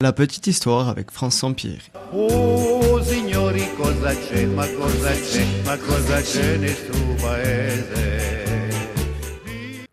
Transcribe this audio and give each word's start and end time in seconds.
La 0.00 0.12
petite 0.12 0.46
histoire 0.46 0.88
avec 0.88 1.10
France 1.10 1.38
Sampieri. 1.38 1.90
Oh, 2.14 3.02
signori, 3.02 3.64
cosa 3.76 4.14
c'è, 4.14 4.46
ma 4.46 4.64
cosa 4.64 5.10
c'è, 5.10 5.44
ma 5.64 5.76
cosa 5.76 6.20
c'è 6.22 6.56
nel 6.56 6.72
suo 6.72 7.14
paese? 7.20 8.70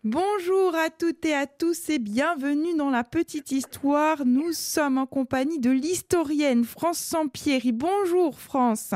Bonjour 0.04 0.76
à 0.76 0.90
toutes 0.90 1.24
et 1.24 1.34
à 1.34 1.48
tous 1.48 1.90
et 1.90 1.98
bienvenue 1.98 2.76
dans 2.76 2.90
la 2.90 3.02
petite 3.02 3.50
histoire. 3.50 4.24
Nous 4.24 4.52
sommes 4.52 4.98
en 4.98 5.06
compagnie 5.06 5.58
de 5.58 5.70
l'historienne 5.70 6.62
France 6.62 6.98
Sampieri. 6.98 7.72
Bonjour 7.72 8.38
France. 8.38 8.94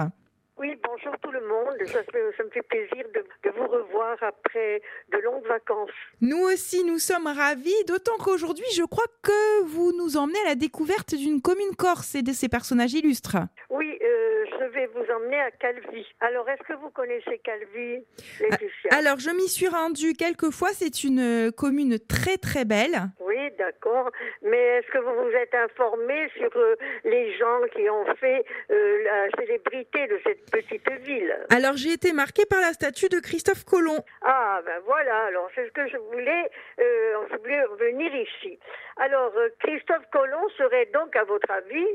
Oui, 0.61 0.77
bonjour 0.87 1.19
tout 1.23 1.31
le 1.31 1.41
monde. 1.41 1.75
Ça, 1.87 2.01
me- 2.13 2.33
ça 2.37 2.45
me 2.45 2.51
fait 2.51 2.61
plaisir 2.63 3.05
de, 3.15 3.21
de 3.49 3.51
vous 3.57 3.67
revoir 3.67 4.17
après 4.23 4.83
de 5.11 5.17
longues 5.19 5.47
vacances. 5.47 5.89
Nous 6.21 6.37
aussi, 6.39 6.85
nous 6.85 6.99
sommes 6.99 7.27
ravis, 7.27 7.85
d'autant 7.89 8.17
qu'aujourd'hui, 8.23 8.67
je 8.75 8.83
crois 8.85 9.07
que 9.23 9.63
vous 9.65 9.93
nous 9.97 10.19
emmenez 10.19 10.39
à 10.45 10.49
la 10.51 10.55
découverte 10.57 11.15
d'une 11.15 11.41
commune 11.41 11.75
corse 11.79 12.15
et 12.15 12.21
de 12.21 12.33
ses 12.33 12.51
personnages 12.51 12.93
illustres. 12.93 13.39
Oui, 13.71 13.99
euh, 14.03 14.45
je 14.59 14.65
vais 14.75 14.87
vous 14.89 15.05
emmener 15.17 15.41
à 15.41 15.51
Calvi. 15.51 16.05
Alors, 16.21 16.47
est-ce 16.51 16.63
que 16.69 16.75
vous 16.75 16.91
connaissez 16.91 17.39
Calvi, 17.43 18.05
Laetitia 18.41 18.91
Alors, 18.91 19.19
je 19.19 19.31
m'y 19.31 19.49
suis 19.49 19.69
rendue 19.69 20.13
quelques 20.13 20.51
fois. 20.51 20.69
C'est 20.75 21.05
une 21.05 21.21
euh, 21.21 21.51
commune 21.51 21.99
très 21.99 22.37
très 22.37 22.67
belle. 22.67 23.01
Oui, 23.21 23.30
d'accord. 23.61 24.11
Mais 24.43 24.79
est-ce 24.79 24.91
que 24.91 24.99
vous 24.99 25.15
vous 25.25 25.37
êtes 25.37 25.55
informé 25.55 26.29
sur 26.37 26.51
euh, 26.57 26.75
les 27.05 27.37
gens 27.37 27.61
qui 27.73 27.89
ont 27.89 28.07
fait 28.17 28.45
euh, 28.71 29.05
la 29.05 29.31
célébrité 29.39 30.07
de 30.09 30.19
cette 30.25 30.51
petite 30.51 30.91
ville? 31.03 31.37
Alors, 31.51 31.77
j'ai 31.77 31.93
été 31.93 32.13
marquée 32.13 32.47
par 32.49 32.61
la 32.61 32.73
statue 32.73 33.09
de 33.09 33.21
Christophe 33.21 33.65
Colomb. 33.65 34.03
Ah, 34.23 34.61
ben 34.65 34.81
voilà, 34.87 35.27
alors 35.27 35.49
c'est 35.55 35.67
ce 35.67 35.73
que 35.73 35.87
je 35.89 35.99
voulais, 36.11 36.51
euh, 36.81 37.27
je 37.31 37.37
voulais 37.37 37.63
revenir 37.65 38.11
ici. 38.15 38.59
Alors, 38.97 39.33
euh, 39.37 39.49
Christophe 39.61 40.09
Colomb 40.11 40.49
serait 40.57 40.87
donc, 40.87 41.15
à 41.15 41.25
votre 41.25 41.51
avis, 41.51 41.87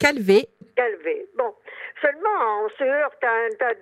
Calvé. 0.00 0.48
Calvé. 0.76 1.26
Bon, 1.36 1.54
seulement 2.00 2.64
on 2.64 2.68
se 2.70 2.84
heurte 2.84 3.22
à 3.24 3.32
un 3.32 3.50
tas 3.58 3.74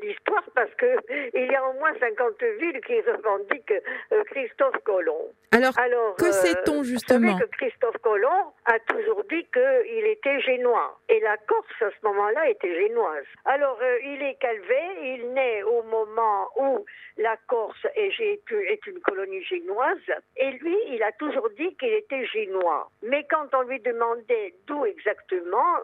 d'histoires 0.00 0.48
parce 0.54 0.72
que 0.74 0.96
il 1.34 1.50
y 1.50 1.54
a 1.54 1.64
au 1.68 1.72
moins 1.74 1.92
50 1.98 2.42
villes 2.60 2.80
qui 2.86 3.00
revendiquent 3.00 3.82
euh, 4.12 4.24
Christophe 4.24 4.78
Colomb. 4.84 5.32
Alors, 5.52 5.72
Alors, 5.78 6.16
que 6.16 6.26
euh, 6.26 6.32
sait-on 6.32 6.78
Vous 6.78 6.84
justement 6.84 7.38
savez 7.38 7.44
que 7.44 7.56
Christophe 7.56 7.96
Colomb 8.02 8.52
a 8.66 8.78
toujours 8.80 9.22
dit 9.24 9.46
qu'il 9.52 10.06
était 10.06 10.40
génois. 10.40 10.98
Et 11.08 11.20
la 11.20 11.36
Corse, 11.38 11.82
à 11.82 11.90
ce 11.90 12.06
moment-là, 12.06 12.48
était 12.50 12.74
génoise. 12.74 13.24
Alors, 13.44 13.78
euh, 13.80 13.98
il 14.04 14.22
est 14.22 14.34
calvé, 14.34 14.80
il 15.02 15.32
naît 15.32 15.62
au 15.62 15.82
moment 15.84 16.48
où 16.56 16.84
la 17.16 17.36
Corse 17.46 17.86
est 17.94 18.86
une 18.86 19.00
colonie 19.00 19.42
génoise. 19.44 19.98
Et 20.36 20.50
lui, 20.52 20.76
il 20.88 21.02
a 21.02 21.12
toujours 21.12 21.48
dit 21.56 21.74
qu'il 21.76 21.92
était 21.92 22.26
génois. 22.26 22.90
Mais 23.02 23.24
quand 23.30 23.48
on 23.54 23.62
lui 23.62 23.80
demandait 23.80 24.54
d'où 24.66 24.84
exactement, 24.84 25.78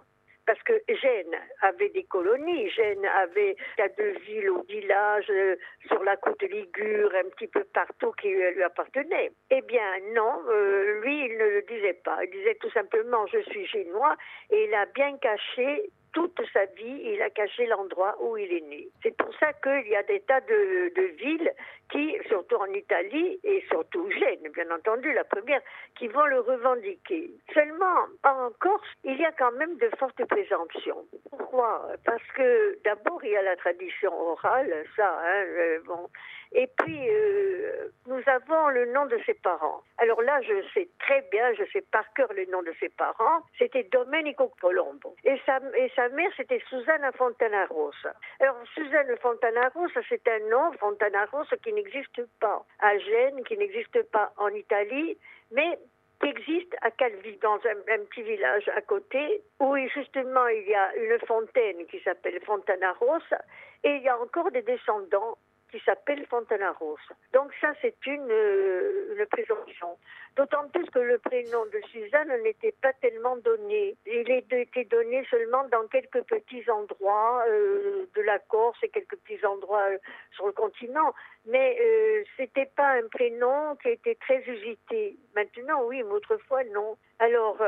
parce 0.47 0.63
que 0.63 0.73
Gênes 0.89 1.39
avait 1.61 1.91
des 1.91 2.05
colonies, 2.05 2.69
Gênes 2.71 3.07
avait 3.07 3.57
il 3.79 3.89
deux 3.97 4.19
villes 4.21 4.51
au 4.51 4.63
village, 4.63 5.27
euh, 5.31 5.57
sur 5.87 6.03
la 6.03 6.17
côte 6.17 6.43
ligure, 6.43 7.13
un 7.15 7.29
petit 7.31 7.47
peu 7.47 7.65
partout 7.65 8.13
qui 8.21 8.35
euh, 8.35 8.51
lui 8.53 8.63
appartenaient. 8.63 9.33
Eh 9.51 9.63
bien 9.63 9.99
non, 10.15 10.43
euh, 10.49 11.01
lui 11.01 11.27
il 11.27 11.39
ne 11.39 11.45
le 11.45 11.63
disait 11.63 12.01
pas. 12.05 12.25
Il 12.25 12.31
disait 12.31 12.57
tout 12.61 12.71
simplement 12.71 13.27
je 13.27 13.41
suis 13.51 13.67
génois 13.67 14.17
et 14.51 14.65
il 14.65 14.75
a 14.75 14.87
bien 14.87 15.17
caché 15.19 15.91
toute 16.13 16.41
sa 16.53 16.65
vie, 16.67 17.01
il 17.05 17.23
a 17.23 17.31
caché 17.31 17.67
l'endroit 17.67 18.17
où 18.21 18.37
il 18.37 18.53
est 18.53 18.67
né. 18.69 18.89
C'est 19.03 19.17
pour 19.17 19.35
ça 19.39 19.53
qu'il 19.55 19.89
y 19.89 19.97
a 19.97 20.03
des 20.03 20.21
tas 20.21 20.41
de, 20.41 20.93
villes 21.17 21.53
qui, 21.91 22.17
surtout 22.29 22.57
en 22.57 22.67
Italie 22.67 23.39
et 23.45 23.65
surtout 23.71 24.11
Gênes, 24.11 24.51
bien 24.55 24.71
entendu, 24.71 25.13
la 25.13 25.25
première, 25.25 25.61
qui 25.97 26.09
vont 26.09 26.25
le 26.27 26.41
revendiquer. 26.41 27.31
Seulement, 27.53 28.07
en 28.25 28.51
Corse, 28.61 28.89
il 29.05 29.19
y 29.19 29.25
a 29.25 29.33
quand 29.33 29.53
même 29.53 29.77
de 29.77 29.91
fortes 29.99 30.25
présomptions. 30.27 31.05
Pourquoi? 31.31 31.89
Parce 32.05 32.27
que 32.37 32.79
d'abord, 32.85 33.23
il 33.25 33.31
y 33.31 33.37
a 33.37 33.43
la 33.43 33.57
tradition 33.57 34.13
orale, 34.13 34.85
ça, 34.97 35.19
hein, 35.23 35.45
euh, 35.47 35.81
bon. 35.87 36.09
Et 36.55 36.69
puis, 36.79 37.09
euh, 37.09 37.89
nous 38.07 38.21
avons 38.27 38.69
le 38.69 38.87
nom 38.93 39.07
de 39.07 39.19
ses 39.25 39.35
parents. 39.35 39.83
Alors 39.99 40.21
là, 40.23 40.41
je 40.43 40.55
sais 40.75 40.89
très 40.99 41.23
bien, 41.31 41.55
je 41.55 41.65
sais 41.73 41.81
par 41.91 42.05
cœur 42.15 42.33
le 42.35 42.45
nom 42.47 42.63
de 42.63 42.73
ses 42.79 42.89
parents. 42.91 43.41
C'était 43.59 43.85
Domenico 43.85 44.53
Colombo. 44.61 45.15
Et 45.25 45.41
sa, 45.47 45.61
et 45.77 45.91
sa 45.97 46.09
mère, 46.11 46.31
c'était 46.37 46.63
Susanna 46.69 47.13
Fontanarosa. 47.13 48.13
Alors, 48.41 48.57
Susanna 48.75 49.17
Fontanarosa, 49.17 50.01
c'est 50.09 50.27
un 50.29 50.41
nom, 50.51 50.73
Fontanarosa, 50.79 51.57
qui 51.59 51.73
n'existe 51.73 52.23
pas 52.41 52.65
à 52.81 52.99
Gênes, 52.99 53.45
qui 53.45 53.57
n'existe 53.57 54.03
pas 54.11 54.33
en 54.37 54.49
Italie, 54.49 55.17
mais 55.53 55.79
qui 56.21 56.29
existe 56.29 56.77
à 56.83 56.91
Calvi, 56.91 57.37
dans 57.39 57.57
un, 57.65 57.95
un 57.95 58.05
petit 58.05 58.23
village 58.23 58.69
à 58.77 58.81
côté, 58.83 59.43
où 59.59 59.77
justement 59.95 60.47
il 60.49 60.69
y 60.69 60.75
a 60.75 60.95
une 60.97 61.19
fontaine 61.27 61.87
qui 61.87 62.01
s'appelle 62.01 62.41
Fontana 62.45 62.93
Rosa, 62.93 63.43
et 63.85 63.97
il 63.97 64.03
y 64.03 64.09
a 64.09 64.19
encore 64.19 64.51
des 64.53 64.63
descendants 64.63 65.37
qui 65.73 65.81
s'appellent 65.81 66.27
Fontana 66.27 66.73
Rosa. 66.73 67.15
Donc 67.33 67.51
ça, 67.61 67.73
c'est 67.81 67.97
une, 68.07 68.31
euh, 68.31 69.17
une 69.17 69.27
présomption. 69.27 69.97
D'autant 70.37 70.69
plus 70.69 70.85
que 70.91 70.99
le 70.99 71.19
prénom 71.19 71.65
de 71.67 71.81
Suzanne 71.91 72.31
n'était 72.43 72.75
pas 72.81 72.93
tellement 72.95 73.37
donné. 73.37 73.97
Il 74.07 74.31
été 74.31 74.85
donné 74.85 75.25
seulement 75.31 75.67
dans 75.69 75.87
quelques 75.89 76.23
petits 76.23 76.71
endroits 76.71 77.45
euh, 77.49 78.07
de 78.15 78.23
la 78.23 78.39
Corse 78.39 78.79
et 78.83 78.89
quelques 78.91 79.17
petits 79.17 79.45
endroits 79.45 79.89
euh, 79.91 79.99
sur 80.35 80.47
le 80.47 80.53
continent. 80.53 81.15
Mais 81.47 81.79
euh, 81.81 82.23
c'était 82.37 82.71
pas 82.77 82.93
un 82.93 83.09
prénom 83.09 83.77
qui 83.77 83.89
était 83.89 84.17
très 84.17 84.43
usité. 84.47 85.17
Maintenant, 85.35 85.85
oui, 85.85 86.03
mais 86.03 86.13
autrefois, 86.13 86.65
non. 86.65 86.97
Alors, 87.19 87.59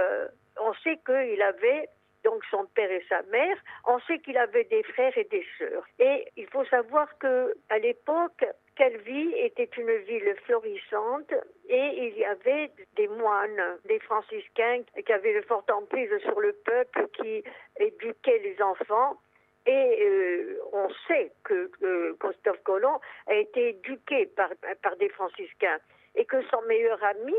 on 0.61 0.73
sait 0.75 0.99
qu'il 1.07 1.43
avait 1.43 1.89
donc 2.25 2.45
son 2.51 2.65
père 2.75 2.91
et 2.91 3.05
sa 3.09 3.23
mère. 3.25 3.57
On 3.87 3.99
sait 4.01 4.19
qu'il 4.19 4.37
avait 4.37 4.65
des 4.65 4.83
frères 4.83 5.17
et 5.17 5.25
des 5.25 5.47
sœurs. 5.59 5.85
Et 5.99 6.27
il 6.37 6.47
faut 6.49 6.65
savoir 6.65 7.07
que 7.19 7.55
à 7.71 7.79
l'époque, 7.79 8.45
Calvi 8.77 9.33
était 9.37 9.71
une 9.77 9.95
ville 9.99 10.35
florissante 10.45 11.33
et 11.69 12.07
il 12.07 12.19
y 12.19 12.25
avait 12.25 12.71
des 12.97 13.09
moines, 13.09 13.79
des 13.85 14.01
franciscains 14.01 14.83
qui 15.05 15.13
avaient 15.13 15.35
de 15.35 15.47
forte 15.47 15.71
emprise 15.71 16.11
sur 16.23 16.41
le 16.41 16.53
peuple, 16.53 17.07
qui 17.13 17.45
éduquaient 17.79 18.41
les 18.43 18.61
enfants. 18.61 19.19
Et 19.67 20.03
euh, 20.03 20.61
on 20.73 20.89
sait 21.09 21.33
que 21.45 21.71
euh, 21.83 22.17
Christophe 22.21 22.63
Colomb 22.65 23.01
a 23.29 23.35
été 23.35 23.71
éduqué 23.71 24.27
par, 24.27 24.51
par 24.83 24.97
des 24.97 25.09
franciscains 25.09 25.79
et 26.17 26.25
que 26.27 26.43
son 26.51 26.61
meilleur 26.63 27.03
ami, 27.03 27.35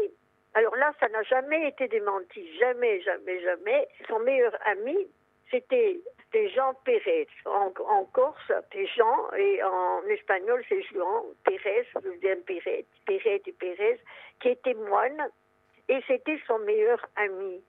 alors 0.56 0.76
là, 0.78 0.94
ça 1.02 1.10
n'a 1.10 1.22
jamais 1.24 1.68
été 1.68 1.90
démenti, 1.90 2.58
jamais, 2.58 3.02
jamais, 3.02 3.42
jamais. 3.42 3.88
Son 4.08 4.20
meilleur 4.20 4.54
ami, 4.66 4.96
c'était 5.52 6.00
des 6.32 6.50
Jean 6.50 6.74
Pérez. 6.86 7.28
En, 7.46 8.06
Corse, 8.14 8.52
c'est 8.72 8.88
Jean, 8.88 9.32
et 9.38 9.62
en 9.64 10.02
espagnol, 10.08 10.64
c'est 10.70 10.82
Juan 10.84 11.24
Pérez, 11.44 11.86
Pérez, 12.46 12.86
Pérez 13.06 13.42
et 13.46 13.52
Pérez, 13.52 14.00
qui 14.40 14.50
était 14.50 14.74
moine, 14.76 15.30
et 15.90 16.00
c'était 16.08 16.40
son 16.48 16.60
meilleur 16.60 17.06
ami 17.18 17.62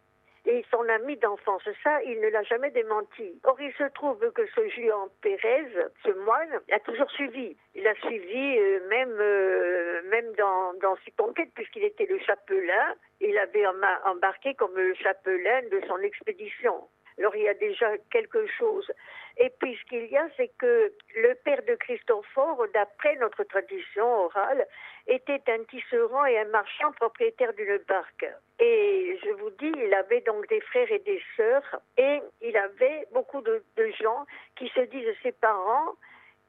et 0.47 0.65
son 0.71 0.89
ami 0.89 1.17
d'enfance. 1.17 1.63
Ça, 1.83 2.03
il 2.05 2.21
ne 2.21 2.29
l'a 2.29 2.43
jamais 2.45 2.71
démenti. 2.71 3.39
Or, 3.45 3.61
il 3.61 3.73
se 3.75 3.85
trouve 3.95 4.19
que 4.33 4.47
ce 4.55 4.69
Juan 4.69 5.09
Pérez, 5.21 5.67
ce 6.05 6.11
moine, 6.25 6.61
a 6.71 6.79
toujours 6.81 7.11
suivi. 7.11 7.57
Il 7.75 7.87
a 7.87 7.95
suivi 7.97 8.59
euh, 8.59 8.89
même, 8.89 9.17
euh, 9.21 10.03
même 10.11 10.33
dans, 10.37 10.97
ses 11.05 11.11
conquêtes, 11.13 11.51
puisqu'il 11.55 11.85
était 11.85 12.07
le 12.07 12.19
chapelain. 12.21 12.95
Il 13.21 13.37
avait 13.39 13.67
embarqué 14.05 14.55
comme 14.55 14.77
le 14.77 14.95
chapelain 14.95 15.63
de 15.71 15.81
son 15.87 15.99
expédition. 15.99 16.89
Alors, 17.19 17.35
il 17.35 17.43
y 17.43 17.49
a 17.49 17.55
déjà 17.55 17.97
quelque 18.11 18.47
chose. 18.47 18.91
Et 19.39 19.51
puis, 19.59 19.77
ce 19.77 19.85
qu'il 19.89 20.07
y 20.07 20.17
a, 20.17 20.27
c'est 20.37 20.51
que 20.59 20.93
le 21.15 21.35
père 21.35 21.63
de 21.67 21.75
Christophore, 21.75 22.67
d'après 22.75 23.17
notre 23.17 23.45
tradition 23.45 24.07
orale, 24.25 24.67
était 25.07 25.43
un 25.49 25.63
tisserand 25.65 26.25
et 26.27 26.39
un 26.39 26.47
marchand 26.47 26.93
propriétaire 26.93 27.53
d'une 27.55 27.79
barque. 27.89 28.27
Et 28.59 29.19
je 29.23 29.31
vous 29.33 29.51
dis, 29.51 29.73
il 29.77 29.95
avait 29.95 30.23
donc 30.23 30.47
des 30.49 30.61
frères 30.61 30.91
et 30.91 30.99
des 31.01 31.23
sœurs, 31.37 31.81
et 31.97 32.21
il 32.41 32.57
avait 32.57 33.07
beaucoup 33.13 33.41
de, 33.41 33.63
gens 34.01 34.27
qui 34.57 34.69
se 34.69 34.81
disent 34.81 35.15
ses 35.23 35.33
parents, 35.33 35.95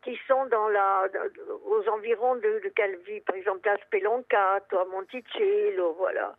qui 0.04 0.18
sont 0.28 0.46
dans 0.46 0.68
la, 0.70 1.08
aux 1.66 1.90
environs 1.90 2.36
de, 2.36 2.62
de 2.64 2.70
Calvi, 2.70 3.20
par 3.22 3.36
exemple 3.36 3.68
à 3.68 3.78
Speloncato, 3.78 4.80
à 4.80 4.86
Monticello, 4.86 5.94
voilà. 5.98 6.36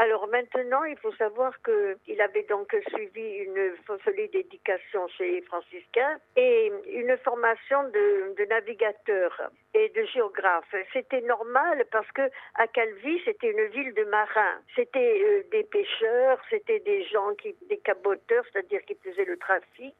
Alors 0.00 0.26
maintenant, 0.28 0.82
il 0.84 0.96
faut 0.96 1.12
savoir 1.16 1.52
qu'il 1.60 2.20
avait 2.22 2.44
donc 2.44 2.74
suivi 2.88 3.20
une 3.20 3.74
solide 4.02 4.34
éducation 4.34 5.06
chez 5.08 5.30
les 5.30 5.42
franciscains 5.42 6.16
et 6.36 6.72
une 6.86 7.14
formation 7.18 7.82
de, 7.84 8.34
de 8.34 8.44
navigateur 8.46 9.50
et 9.74 9.90
de 9.90 10.02
géographe. 10.06 10.74
C'était 10.94 11.20
normal 11.20 11.84
parce 11.92 12.10
que 12.12 12.22
à 12.54 12.66
Calvi, 12.68 13.20
c'était 13.26 13.50
une 13.50 13.66
ville 13.66 13.92
de 13.92 14.04
marins. 14.04 14.62
C'était 14.74 15.22
euh, 15.22 15.42
des 15.50 15.64
pêcheurs, 15.64 16.40
c'était 16.48 16.80
des 16.80 17.04
gens 17.04 17.34
qui, 17.34 17.54
des 17.68 17.76
caboteurs, 17.76 18.44
c'est-à-dire 18.50 18.82
qui 18.86 18.96
faisaient 19.04 19.26
le 19.26 19.36
trafic 19.36 19.96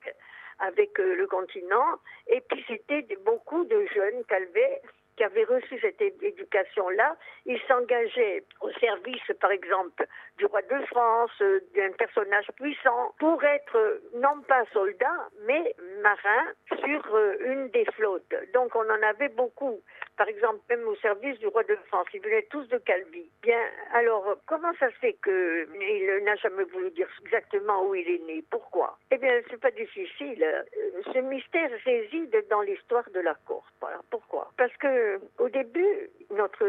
avec 0.61 0.99
euh, 0.99 1.15
le 1.15 1.27
continent. 1.27 1.99
Et 2.27 2.41
puis 2.41 2.65
c'était 2.67 3.07
beaucoup 3.27 3.67
de 3.67 3.85
jeunes 3.95 4.25
calvés 4.25 4.81
qui 5.21 5.25
avait 5.25 5.45
reçu 5.45 5.79
cette 5.83 6.01
éducation-là, 6.01 7.15
il 7.45 7.61
s'engageait 7.69 8.43
au 8.63 8.71
service, 8.81 9.21
par 9.39 9.51
exemple, 9.51 10.07
du 10.39 10.47
roi 10.47 10.63
de 10.63 10.87
France, 10.87 11.31
euh, 11.43 11.61
d'un 11.75 11.93
personnage 11.93 12.47
puissant, 12.57 13.15
pour 13.19 13.45
être 13.45 13.77
euh, 13.77 14.01
non 14.15 14.41
pas 14.49 14.65
soldat, 14.73 15.29
mais 15.47 15.75
marin 16.03 16.45
sur 16.83 17.15
euh, 17.15 17.37
une 17.45 17.69
des 17.69 17.85
flottes. 17.97 18.35
Donc 18.55 18.75
on 18.75 18.89
en 18.89 19.03
avait 19.03 19.29
beaucoup. 19.29 19.83
Par 20.21 20.29
exemple, 20.29 20.61
même 20.69 20.87
au 20.87 20.95
service 20.97 21.39
du 21.39 21.47
roi 21.47 21.63
de 21.63 21.75
France, 21.87 22.07
ils 22.13 22.21
venaient 22.21 22.47
tous 22.51 22.69
de 22.69 22.77
Calvi. 22.77 23.25
Bien, 23.41 23.59
alors, 23.95 24.37
comment 24.45 24.75
ça 24.79 24.91
se 24.91 24.97
fait 24.97 25.17
qu'il 25.25 26.25
n'a 26.25 26.37
jamais 26.37 26.65
voulu 26.65 26.91
dire 26.91 27.09
exactement 27.25 27.89
où 27.89 27.95
il 27.95 28.07
est 28.07 28.23
né? 28.27 28.45
Pourquoi? 28.51 28.99
Eh 29.13 29.17
bien, 29.17 29.41
c'est 29.49 29.59
pas 29.59 29.71
difficile. 29.71 30.45
Euh, 30.45 30.63
Ce 31.11 31.19
mystère 31.21 31.71
réside 31.87 32.37
dans 32.51 32.61
l'histoire 32.61 33.09
de 33.15 33.21
la 33.21 33.35
Corse. 33.47 33.73
Voilà, 33.81 34.03
pourquoi? 34.11 34.53
Parce 34.59 34.77
que 34.77 35.19
au 35.39 35.49
début, 35.49 36.11
notre, 36.31 36.67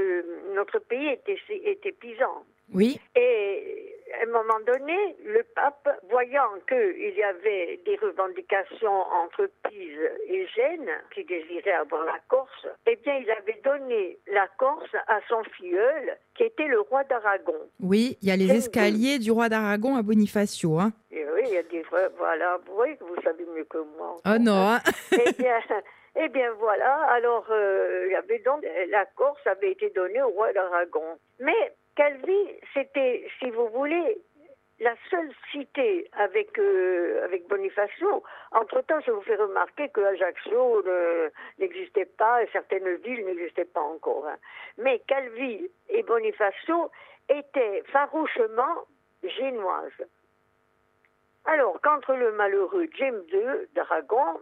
notre 0.55 0.79
pays 0.79 1.09
était, 1.09 1.37
était 1.49 1.91
paysan. 1.91 2.45
Oui. 2.73 3.01
Et 3.17 3.90
à 4.13 4.23
un 4.23 4.31
moment 4.31 4.59
donné, 4.65 5.15
le 5.23 5.43
pape, 5.55 5.89
voyant 6.09 6.49
qu'il 6.67 7.13
y 7.15 7.23
avait 7.23 7.79
des 7.85 7.97
revendications 7.97 9.01
entre 9.23 9.49
Pise 9.69 10.09
et 10.27 10.47
Gênes, 10.47 10.91
qui 11.13 11.23
désiraient 11.23 11.71
avoir 11.71 12.05
la 12.05 12.19
Corse, 12.27 12.67
eh 12.87 12.95
bien, 12.97 13.15
il 13.17 13.29
avait 13.31 13.59
donné 13.63 14.17
la 14.27 14.47
Corse 14.57 14.95
à 15.07 15.19
son 15.27 15.43
filleul, 15.55 16.17
qui 16.35 16.43
était 16.43 16.67
le 16.67 16.81
roi 16.81 17.03
d'Aragon. 17.03 17.57
Oui, 17.79 18.17
il 18.21 18.29
y 18.29 18.31
a 18.31 18.35
les 18.35 18.51
escaliers 18.51 19.19
du 19.19 19.31
roi 19.31 19.49
d'Aragon 19.49 19.95
à 19.95 20.01
Bonifacio. 20.01 20.79
Hein. 20.79 20.91
Et 21.11 21.25
oui, 21.25 21.41
il 21.45 21.53
y 21.53 21.57
a 21.57 21.63
des 21.63 21.83
voilà, 22.17 22.57
vous 22.65 22.75
voyez 22.75 22.95
que 22.95 23.03
vous 23.03 23.21
savez 23.21 23.45
mieux 23.55 23.65
que 23.65 23.79
moi. 23.97 24.17
Oh 24.25 24.39
non, 24.39 24.69
hein. 24.69 24.79
Eh 25.11 25.31
bien, 25.33 25.59
eh 26.15 26.29
bien 26.29 26.51
voilà, 26.59 27.03
alors 27.09 27.45
euh, 27.51 28.05
il 28.07 28.11
y 28.11 28.15
avait 28.15 28.39
donc 28.39 28.63
la 28.89 29.05
Corse 29.05 29.45
avait 29.45 29.71
été 29.71 29.89
donnée 29.89 30.21
au 30.21 30.29
roi 30.29 30.53
d'Aragon. 30.53 31.17
Mais 31.39 31.73
Calvi, 31.95 32.47
c'était, 32.73 33.27
si 33.39 33.49
vous 33.51 33.67
voulez, 33.69 34.17
la 34.79 34.95
seule 35.09 35.31
cité 35.51 36.09
avec 36.13 36.57
euh, 36.57 37.23
avec 37.23 37.47
Bonifacio. 37.47 38.23
Entre-temps, 38.51 38.99
je 39.01 39.11
vous 39.11 39.21
fais 39.21 39.35
remarquer 39.35 39.89
que 39.89 40.01
Ajaccio 40.01 40.81
ne- 40.83 41.29
n'existait 41.59 42.05
pas, 42.17 42.41
et 42.43 42.47
certaines 42.51 42.95
villes 42.95 43.25
n'existaient 43.25 43.65
pas 43.65 43.81
encore. 43.81 44.25
hein. 44.27 44.37
Mais 44.77 44.99
Calvi 45.07 45.69
et 45.89 46.01
Bonifacio 46.03 46.89
étaient 47.29 47.83
farouchement 47.91 48.85
génoises. 49.23 49.91
Alors, 51.45 51.79
quand 51.83 52.07
le 52.09 52.31
malheureux 52.31 52.87
James 52.97 53.21
II 53.33 53.67
d'Aragon 53.73 54.39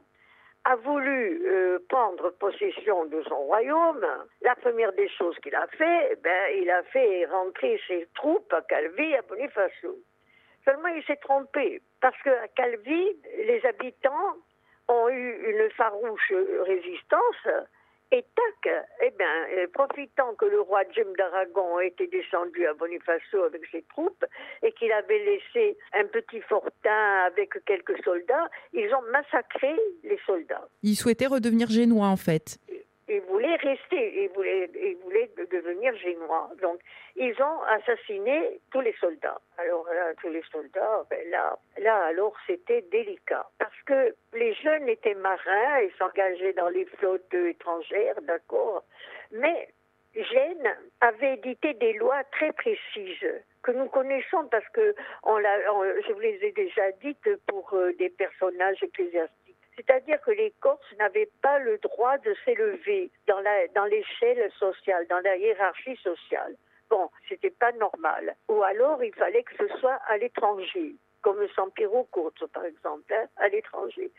a 0.65 0.75
voulu 0.75 1.41
euh, 1.45 1.79
prendre 1.87 2.29
possession 2.31 3.05
de 3.05 3.23
son 3.23 3.37
royaume, 3.37 4.05
la 4.41 4.55
première 4.55 4.93
des 4.93 5.09
choses 5.09 5.37
qu'il 5.39 5.55
a 5.55 5.67
fait, 5.67 6.19
ben, 6.21 6.53
il 6.57 6.69
a 6.69 6.83
fait 6.83 7.25
rentrer 7.25 7.79
ses 7.87 8.07
troupes 8.15 8.51
à 8.53 8.61
Calvi, 8.61 9.15
à 9.15 9.21
Bonifacio. 9.21 9.95
Seulement, 10.65 10.89
il 10.89 11.03
s'est 11.05 11.17
trompé, 11.17 11.81
parce 12.01 12.21
qu'à 12.21 12.47
Calvi, 12.49 13.17
les 13.37 13.65
habitants 13.65 14.35
ont 14.87 15.09
eu 15.09 15.51
une 15.51 15.69
farouche 15.71 16.33
résistance, 16.65 17.47
et 18.11 18.25
tac, 18.35 18.73
eh 19.05 19.11
bien, 19.17 19.27
euh, 19.57 19.67
profitant 19.71 20.33
que 20.35 20.45
le 20.45 20.61
roi 20.61 20.81
James 20.95 21.13
d'Aragon 21.17 21.79
était 21.79 22.07
descendu 22.07 22.65
à 22.65 22.73
Bonifacio 22.73 23.43
avec 23.43 23.61
ses 23.71 23.83
troupes 23.83 24.25
et 24.63 24.71
qu'il 24.71 24.91
avait 24.91 25.19
laissé 25.19 25.77
un 25.93 26.05
petit 26.05 26.41
fortin 26.41 27.25
avec 27.27 27.51
quelques 27.65 28.03
soldats, 28.03 28.49
ils 28.73 28.91
ont 28.93 29.11
massacré 29.11 29.75
les 30.03 30.19
soldats. 30.25 30.67
Il 30.81 30.95
souhaitait 30.95 31.27
redevenir 31.27 31.69
génois 31.69 32.07
en 32.07 32.17
fait. 32.17 32.57
Ils 33.09 33.21
voulaient 33.21 33.55
rester, 33.55 34.23
ils 34.23 34.29
voulaient, 34.29 34.69
ils 34.75 34.97
voulaient 35.03 35.29
de- 35.35 35.45
devenir 35.45 35.95
génois. 35.97 36.49
Donc, 36.61 36.79
ils 37.15 37.35
ont 37.41 37.61
assassiné 37.63 38.59
tous 38.71 38.81
les 38.81 38.93
soldats. 38.99 39.41
Alors 39.57 39.85
là, 39.91 40.13
tous 40.21 40.29
les 40.29 40.43
soldats, 40.51 41.05
ben 41.09 41.29
là, 41.31 41.57
là, 41.79 42.03
alors, 42.05 42.35
c'était 42.45 42.81
délicat. 42.83 43.47
Parce 43.57 43.81
que 43.85 44.15
les 44.33 44.53
jeunes 44.53 44.87
étaient 44.87 45.15
marins, 45.15 45.79
ils 45.81 45.91
s'engageaient 45.97 46.53
dans 46.53 46.69
les 46.69 46.85
flottes 46.85 47.33
étrangères, 47.33 48.21
d'accord. 48.21 48.83
Mais 49.31 49.69
Gênes 50.15 50.75
avait 51.01 51.35
édité 51.35 51.73
des 51.75 51.93
lois 51.93 52.23
très 52.31 52.51
précises 52.53 53.41
que 53.61 53.71
nous 53.71 53.87
connaissons 53.89 54.47
parce 54.49 54.67
que 54.69 54.95
je 55.23 56.13
vous 56.13 56.19
les 56.19 56.43
ai 56.43 56.51
déjà 56.51 56.91
dites 57.03 57.35
pour 57.45 57.73
euh, 57.73 57.93
des 57.93 58.09
personnages 58.09 58.81
ecclésiastiques. 58.81 59.38
C'est-à-dire 59.79 60.19
que 60.21 60.31
les 60.31 60.51
Corses 60.59 60.93
n'avaient 60.97 61.29
pas 61.41 61.57
le 61.59 61.77
droit 61.77 62.17
de 62.17 62.35
s'élever 62.43 63.09
dans 63.27 63.85
l'échelle 63.85 64.51
sociale, 64.59 65.07
dans 65.07 65.19
la 65.19 65.37
hiérarchie 65.37 65.95
sociale. 66.03 66.55
Bon, 66.89 67.09
c'était 67.29 67.51
pas 67.51 67.71
normal. 67.73 68.35
Ou 68.49 68.61
alors, 68.61 69.01
il 69.01 69.13
fallait 69.15 69.43
que 69.43 69.55
ce 69.55 69.67
soit 69.77 69.99
à 70.09 70.17
l'étranger, 70.17 70.95
comme 71.21 71.47
Sampiro 71.55 72.03
Courte, 72.11 72.45
par 72.47 72.65
exemple, 72.65 73.13
hein, 73.13 73.27
à 73.37 73.47
l'étranger. 73.47 74.11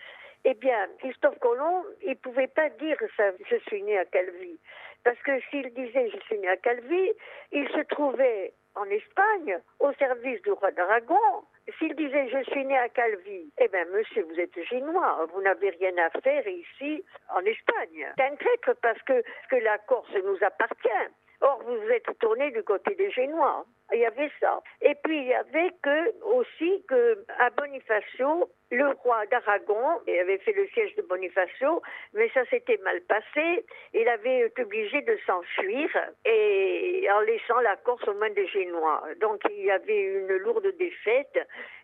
Eh 0.45 0.55
bien, 0.55 0.89
Christophe 1.01 1.39
Colomb, 1.41 1.85
il 2.07 2.17
pouvait 2.17 2.47
pas 2.47 2.71
dire 2.71 2.97
ça, 3.15 3.25
je 3.51 3.57
suis 3.69 3.83
né 3.83 3.99
à 3.99 4.07
Calvi. 4.07 4.59
Parce 5.05 5.19
que 5.19 5.41
s'il 5.51 5.75
disait 5.75 6.09
je 6.09 6.21
suis 6.21 6.39
né 6.39 6.49
à 6.49 6.57
Calvi, 6.57 7.13
il 7.53 7.69
se 7.69 7.81
trouvait 7.83 8.55
en 8.77 8.85
Espagne, 8.85 9.59
au 9.79 9.93
service 9.95 10.41
du 10.41 10.53
roi 10.53 10.71
d'Aragon. 10.71 11.45
S'il 11.79 11.95
disait 11.95 12.29
je 12.29 12.43
suis 12.51 12.65
né 12.65 12.77
à 12.77 12.89
Calvi, 12.89 13.53
eh 13.59 13.69
bien 13.69 13.85
monsieur, 13.87 14.23
vous 14.25 14.41
êtes 14.41 14.63
génois, 14.65 15.27
vous 15.33 15.43
n'avez 15.43 15.71
rien 15.71 15.97
à 15.99 16.11
faire 16.21 16.47
ici 16.47 17.05
en 17.29 17.41
Espagne. 17.41 18.07
C'est 18.17 18.25
un 18.25 18.37
traître 18.37 18.75
parce 18.83 19.01
que, 19.03 19.23
la 19.57 19.79
Corse 19.79 20.15
nous 20.25 20.39
appartient. 20.43 21.11
Or, 21.43 21.63
vous 21.65 21.81
vous 21.81 21.91
êtes 21.91 22.19
tourné 22.19 22.51
du 22.51 22.63
côté 22.63 22.95
des 22.95 23.11
Génois. 23.11 23.65
Il 23.93 24.01
y 24.01 24.05
avait 24.05 24.31
ça. 24.41 24.63
Et 24.83 24.95
puis, 25.03 25.19
il 25.23 25.29
y 25.29 25.35
avait 25.35 25.73
aussi 26.23 26.85
que, 26.87 27.25
à 27.39 27.49
Bonifacio, 27.51 28.51
le 28.71 28.89
roi 29.03 29.27
d'Aragon 29.27 30.01
avait 30.07 30.39
fait 30.39 30.53
le 30.53 30.67
siège 30.69 30.95
de 30.95 31.03
Bonifacio, 31.03 31.83
mais 32.15 32.29
ça 32.31 32.45
s'était 32.47 32.79
mal 32.79 33.01
passé. 33.03 33.65
Il 33.95 34.09
avait 34.09 34.47
été 34.47 34.63
obligé 34.63 35.03
de 35.03 35.19
s'enfuir 35.27 35.91
et 36.25 37.07
en 37.13 37.21
laissant 37.21 37.59
la 37.61 37.77
Corse 37.77 38.07
aux 38.09 38.15
mains 38.15 38.31
des 38.31 38.47
Génois. 38.47 39.03
Donc, 39.21 39.43
il 39.51 39.65
y 39.65 39.71
avait 39.71 40.03
une 40.03 40.37
lourde 40.37 40.69
défaite 40.79 41.39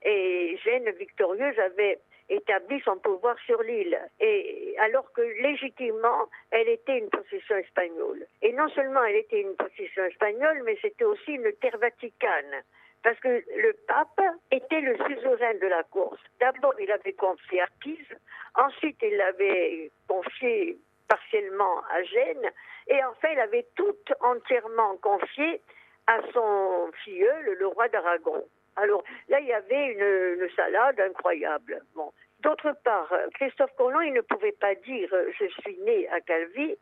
et 0.04 0.56
Gênes 0.64 0.90
victorieuse 0.92 1.58
avait 1.58 1.98
établi 2.28 2.80
son 2.80 2.98
pouvoir 2.98 3.36
sur 3.46 3.62
l'île. 3.62 3.98
Et 4.20 4.74
alors 4.78 5.12
que 5.12 5.22
légitimement, 5.42 6.28
elle 6.50 6.68
était 6.68 6.98
une 6.98 7.10
possession 7.10 7.56
espagnole. 7.56 8.26
Et 8.42 8.52
non 8.52 8.68
seulement 8.70 9.02
elle 9.04 9.16
était 9.16 9.40
une 9.40 9.54
possession 9.56 10.04
espagnole, 10.04 10.62
mais 10.64 10.78
c'était 10.82 11.04
aussi 11.04 11.32
une 11.32 11.52
terre 11.60 11.78
vaticane. 11.78 12.62
Parce 13.02 13.18
que 13.20 13.28
le 13.28 13.72
pape 13.86 14.20
était 14.50 14.80
le 14.80 14.96
suzerain 15.06 15.54
de 15.54 15.66
la 15.66 15.82
Corse. 15.84 16.20
D'abord, 16.40 16.74
il 16.80 16.90
avait 16.90 17.12
confié 17.12 17.60
à 17.60 17.68
Pise, 17.80 18.16
ensuite, 18.54 18.98
il 19.02 19.16
l'avait 19.16 19.90
confié 20.08 20.78
partiellement 21.08 21.82
à 21.90 22.02
Gênes, 22.02 22.50
et 22.88 23.04
enfin, 23.04 23.28
il 23.32 23.38
avait 23.38 23.66
tout 23.76 23.96
entièrement 24.20 24.96
confié 24.96 25.60
à 26.06 26.20
son 26.32 26.90
filleul, 27.04 27.56
le 27.58 27.66
roi 27.66 27.88
d'Aragon. 27.88 28.44
Alors 28.76 29.02
là, 29.28 29.40
il 29.40 29.46
y 29.46 29.52
avait 29.52 29.86
une, 29.92 30.42
une 30.42 30.50
salade 30.54 31.00
incroyable. 31.00 31.80
Bon. 31.94 32.12
D'autre 32.40 32.72
part, 32.84 33.12
Christophe 33.34 33.74
Colomb, 33.76 34.02
il 34.02 34.12
ne 34.12 34.20
pouvait 34.20 34.52
pas 34.52 34.74
dire 34.74 35.08
je 35.38 35.46
suis 35.60 35.78
né 35.78 36.06
à 36.08 36.20
Calvi 36.20 36.76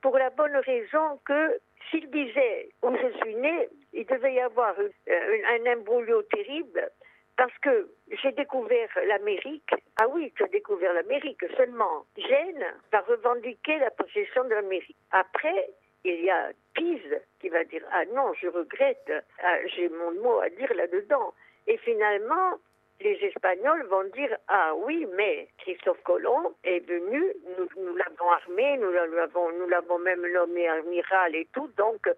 pour 0.00 0.16
la 0.16 0.30
bonne 0.30 0.56
raison 0.56 1.18
que 1.24 1.58
s'il 1.88 2.10
disait 2.10 2.70
où 2.82 2.94
je 2.96 3.18
suis 3.18 3.34
né, 3.34 3.68
il 3.92 4.06
devait 4.06 4.34
y 4.34 4.40
avoir 4.40 4.74
euh, 4.78 4.88
un, 5.08 5.66
imbroglio 5.66 6.22
terrible 6.22 6.90
parce 7.36 7.56
que 7.58 7.90
j'ai 8.22 8.32
découvert 8.32 8.88
l'Amérique. 9.06 9.70
Ah 10.00 10.08
oui, 10.08 10.32
as 10.40 10.48
découvert 10.48 10.92
l'Amérique 10.92 11.42
seulement. 11.56 12.04
Gênes 12.16 12.66
va 12.92 13.00
revendiquer 13.00 13.78
la 13.78 13.90
possession 13.90 14.44
de 14.44 14.50
l'Amérique. 14.50 14.96
Après, 15.10 15.70
il 16.04 16.22
y 16.22 16.30
a 16.30 16.50
Pise 16.74 17.20
qui 17.40 17.48
va 17.48 17.64
dire 17.64 17.82
ah 17.92 18.04
non, 18.14 18.32
je 18.34 18.48
regrette, 18.48 19.12
ah, 19.42 19.56
j'ai 19.74 19.88
mon 19.88 20.12
mot 20.22 20.40
à 20.40 20.50
dire 20.50 20.72
là-dedans. 20.74 21.32
Et 21.66 21.78
finalement, 21.78 22.58
les 23.00 23.18
Espagnols 23.24 23.86
vont 23.86 24.04
dire 24.04 24.36
ah 24.48 24.74
oui, 24.74 25.06
mais 25.16 25.48
Christophe 25.58 26.02
Colomb 26.02 26.54
est 26.64 26.86
venu, 26.86 27.22
nous, 27.58 27.68
nous 27.82 27.96
l'avons 27.96 28.30
armé, 28.30 28.76
nous 28.78 28.90
l'avons, 28.90 29.52
nous 29.52 29.68
l'avons 29.68 29.98
même 29.98 30.26
nommé 30.32 30.68
amiral 30.68 31.34
et 31.34 31.48
tout, 31.52 31.68
donc 31.76 32.08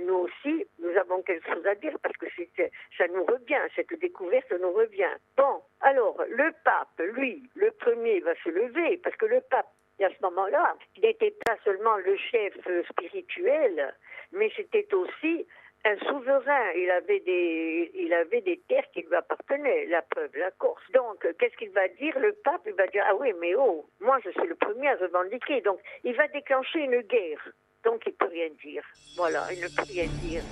nous 0.00 0.14
aussi, 0.14 0.66
nous 0.78 0.96
avons 0.96 1.22
quelque 1.22 1.52
chose 1.52 1.66
à 1.66 1.74
dire 1.74 1.96
parce 2.02 2.16
que 2.16 2.26
ça 2.96 3.06
nous 3.08 3.24
revient, 3.24 3.60
cette 3.74 3.98
découverte 3.98 4.52
nous 4.60 4.72
revient. 4.72 5.16
Bon, 5.36 5.62
alors 5.80 6.22
le 6.28 6.52
pape, 6.64 7.00
lui, 7.14 7.42
le 7.54 7.70
premier 7.72 8.20
va 8.20 8.34
se 8.44 8.48
lever 8.48 8.98
parce 8.98 9.16
que 9.16 9.26
le 9.26 9.40
pape 9.50 9.68
à 10.04 10.08
ce 10.10 10.22
moment-là, 10.22 10.76
n'était 11.02 11.34
pas 11.44 11.56
seulement 11.64 11.96
le 11.96 12.16
chef 12.16 12.54
spirituel, 12.88 13.94
mais 14.32 14.50
c'était 14.56 14.92
aussi 14.94 15.46
un 15.88 15.96
souverain. 16.06 16.72
Il 16.76 16.90
avait 16.90 18.40
des, 18.40 18.60
terres 18.68 18.90
qui 18.92 19.00
lui 19.02 19.14
appartenaient, 19.14 19.86
la 19.86 20.02
preuve, 20.02 20.30
la 20.36 20.50
Corse. 20.52 20.82
Donc, 20.92 21.26
qu'est-ce 21.38 21.56
qu'il 21.56 21.70
va 21.70 21.88
dire? 21.88 22.18
Le 22.18 22.32
pape, 22.44 22.62
il 22.66 22.74
va 22.74 22.86
dire, 22.88 23.04
ah 23.08 23.14
oui, 23.16 23.32
mais 23.40 23.54
oh, 23.54 23.86
moi 24.00 24.18
je 24.24 24.30
suis 24.30 24.46
le 24.46 24.54
premier 24.54 24.88
à 24.88 24.96
revendiquer. 24.96 25.60
Donc, 25.62 25.80
il 26.04 26.14
va 26.14 26.28
déclencher 26.28 26.80
une 26.80 27.00
guerre. 27.02 27.52
Donc 27.84 28.02
il 28.06 28.12
ne 28.12 28.16
peut 28.16 28.32
rien 28.32 28.48
dire. 28.62 28.82
Voilà, 29.16 29.46
il 29.52 29.60
ne 29.60 29.68
peut 29.68 29.86
rien 29.88 30.06
dire. 30.22 30.42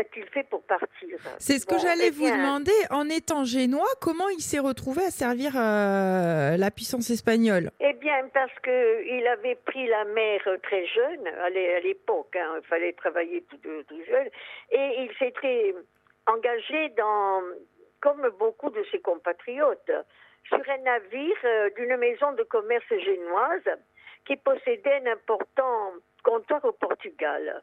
A-t-il 0.00 0.24
fait 0.26 0.44
pour 0.48 0.62
partir 0.62 1.16
C'est 1.38 1.58
ce 1.58 1.66
que 1.66 1.78
j'allais 1.78 2.08
eh 2.08 2.10
vous 2.10 2.24
bien, 2.24 2.36
demander. 2.38 2.72
En 2.90 3.08
étant 3.08 3.44
génois, 3.44 3.88
comment 4.00 4.28
il 4.30 4.40
s'est 4.40 4.58
retrouvé 4.58 5.02
à 5.04 5.10
servir 5.10 5.52
euh, 5.56 6.56
la 6.56 6.70
puissance 6.70 7.10
espagnole? 7.10 7.70
Eh 7.80 7.92
bien, 7.94 8.28
parce 8.32 8.52
que 8.62 9.04
il 9.16 9.26
avait 9.26 9.56
pris 9.56 9.86
la 9.86 10.04
mer 10.06 10.40
très 10.62 10.86
jeune, 10.86 11.26
à 11.46 11.50
l'é- 11.50 11.74
à 11.76 11.80
l'époque, 11.80 12.34
hein, 12.36 12.54
il 12.62 12.66
fallait 12.66 12.92
travailler 12.94 13.44
tout, 13.48 13.58
tout 13.88 14.02
jeune, 14.08 14.28
et 14.72 15.02
il 15.04 15.10
s'était 15.18 15.74
engagé 16.26 16.88
dans, 16.96 17.42
comme 18.00 18.28
beaucoup 18.38 18.70
de 18.70 18.84
ses 18.90 19.00
compatriotes, 19.00 19.92
sur 20.48 20.58
un 20.58 20.78
navire 20.78 21.36
euh, 21.44 21.70
d'une 21.76 21.96
maison 21.98 22.32
de 22.32 22.42
commerce 22.44 22.88
génoise 22.88 23.68
qui 24.26 24.36
possédait 24.36 25.02
un 25.04 25.12
important 25.12 25.92
comptoir 26.24 26.64
au 26.64 26.72
Portugal. 26.72 27.62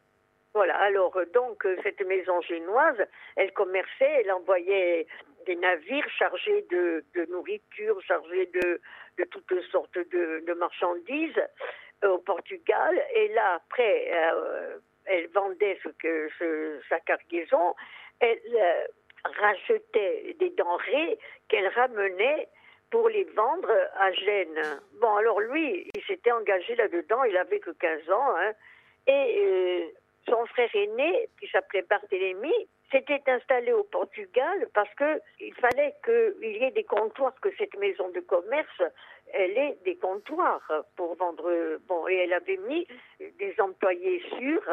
Voilà, 0.54 0.76
alors 0.78 1.16
euh, 1.16 1.26
donc 1.26 1.64
euh, 1.66 1.76
cette 1.82 2.00
maison 2.06 2.40
génoise, 2.40 2.96
elle 3.36 3.52
commerçait, 3.52 4.22
elle 4.22 4.32
envoyait 4.32 5.06
des 5.46 5.56
navires 5.56 6.08
chargés 6.18 6.62
de, 6.70 7.04
nourriture, 7.30 8.00
chargés 8.02 8.46
de, 8.46 8.80
toutes 9.30 9.60
sortes 9.70 9.98
de, 9.98 10.52
marchandises 10.54 11.40
euh, 12.04 12.08
au 12.10 12.18
Portugal. 12.18 13.02
Et 13.14 13.28
là, 13.28 13.54
après, 13.56 14.10
elle 15.06 15.28
vendait 15.28 15.78
ce 15.82 15.88
que, 15.90 16.28
ce- 16.38 16.80
sa 16.88 17.00
cargaison, 17.00 17.74
elle 18.20 18.40
rachetait 19.40 20.36
des 20.38 20.50
denrées 20.50 21.18
qu'elle 21.48 21.68
ramenait 21.68 22.48
pour 22.90 23.08
les 23.08 23.24
vendre 23.24 23.70
à 23.98 24.12
Gênes. 24.12 24.80
Bon, 25.00 25.14
alors 25.16 25.40
lui, 25.40 25.90
il 25.94 26.02
s'était 26.04 26.32
engagé 26.32 26.74
là-dedans, 26.76 27.24
il 27.24 27.36
avait 27.36 27.60
que 27.60 27.70
15 27.70 28.10
ans, 28.10 28.36
hein, 28.36 28.52
et 29.06 29.94
son 30.28 30.46
frère 30.46 30.70
aîné, 30.74 31.28
qui 31.40 31.48
s'appelait 31.48 31.82
Barthélemy, 31.82 32.54
s'était 32.90 33.22
installé 33.26 33.72
au 33.72 33.84
Portugal 33.84 34.68
parce 34.74 34.92
que 34.94 35.20
il 35.40 35.54
fallait 35.54 35.94
qu'il 36.04 36.56
y 36.56 36.64
ait 36.64 36.70
des 36.70 36.84
comptoirs, 36.84 37.34
que 37.40 37.50
cette 37.56 37.76
maison 37.76 38.08
de 38.10 38.20
commerce, 38.20 38.82
elle 39.32 39.56
ait 39.58 39.78
des 39.84 39.96
comptoirs 39.96 40.84
pour 40.96 41.14
vendre. 41.16 41.78
Bon, 41.86 42.08
et 42.08 42.16
elle 42.16 42.32
avait 42.32 42.56
mis 42.68 42.86
des 43.20 43.54
employés 43.58 44.22
sûrs 44.38 44.68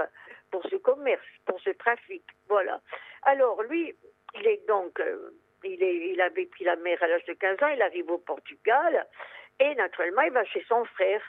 pour 0.51 0.63
ce 0.69 0.75
commerce, 0.77 1.25
pour 1.45 1.59
ce 1.61 1.71
trafic. 1.71 2.23
Voilà. 2.47 2.79
Alors 3.23 3.61
lui, 3.63 3.93
il 4.35 4.47
est 4.47 4.65
donc, 4.67 4.99
euh, 4.99 5.31
il, 5.63 6.49
pris 6.51 6.63
la 6.63 6.75
mer 6.77 7.01
à 7.01 7.07
l'âge 7.07 7.25
de 7.25 7.33
15 7.33 7.63
ans, 7.63 7.67
il 7.67 7.81
arrive 7.81 8.09
au 8.09 8.17
Portugal 8.19 9.05
et 9.59 9.75
naturellement 9.75 10.21
il 10.21 10.31
va 10.31 10.45
chez 10.45 10.63
son 10.67 10.85
frère. 10.85 11.21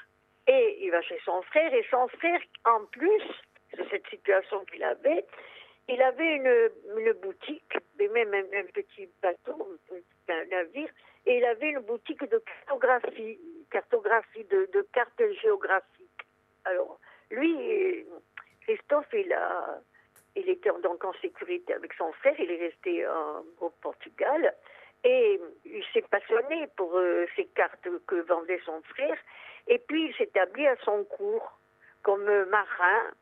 Et 0.49 0.78
il 0.85 0.92
va 0.92 1.02
chez 1.02 1.18
son 1.25 1.42
frère 1.42 1.75
et 1.75 1.85
son 1.90 2.06
frère, 2.06 2.40
en 2.66 2.85
plus 2.87 3.23
de 3.76 3.85
cette 3.90 4.06
situation 4.09 4.64
qu'il 4.66 4.83
avait, 4.83 5.25
il 5.88 6.02
avait 6.02 6.37
une, 6.37 6.71
une 6.99 7.12
boutique, 7.12 7.78
mais 7.99 8.09
même 8.09 8.35
un, 8.35 8.64
petit 8.73 9.09
bateau, 9.23 9.78
un, 10.28 10.45
navire, 10.47 10.88
et 11.26 11.38
il 11.38 11.45
avait 11.45 11.71
une 11.71 11.80
boutique 11.80 12.28
de 12.28 12.38
cartographie, 12.38 13.38
cartographie 13.71 14.45
de, 14.45 14.87
cartes 14.92 15.23
géographiques. 15.42 16.26
Alors, 16.64 16.99
lui, 17.30 18.04
Christophe, 18.62 19.12
il 19.12 20.49
était 20.49 20.71
donc 20.83 21.04
en 21.04 21.12
sécurité 21.21 21.75
avec 21.75 21.92
son 21.95 22.12
frère, 22.14 22.35
il 22.38 22.50
est 22.50 22.66
resté 22.66 23.06
au 23.61 23.71
Portugal, 23.80 24.54
et 25.04 25.40
il 25.64 25.85
s'est 25.92 26.02
passionné 26.02 26.66
pour 26.76 26.97
euh, 26.97 27.26
ces 27.37 27.45
cartes 27.47 27.87
que 28.06 28.16
vendait 28.23 28.61
son 28.64 28.83
frère, 28.83 29.16
et 29.68 29.78
puis 29.78 30.06
il 30.06 30.14
s'établit 30.16 30.66
à 30.66 30.76
son 30.85 31.04
cours 31.04 31.59
comme 32.02 32.25
marin. 32.47 33.12